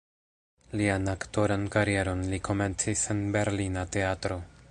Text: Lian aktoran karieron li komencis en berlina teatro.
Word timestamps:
Lian 0.79 1.09
aktoran 1.13 1.67
karieron 1.75 2.25
li 2.33 2.41
komencis 2.49 3.05
en 3.15 3.23
berlina 3.37 3.87
teatro. 3.97 4.43